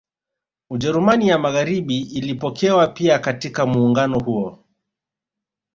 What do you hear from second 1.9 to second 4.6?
ilipokewa pia katika muungano huo